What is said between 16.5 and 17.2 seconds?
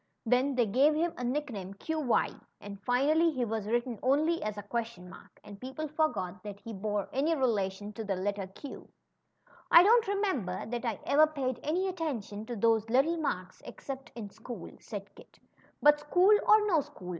no school.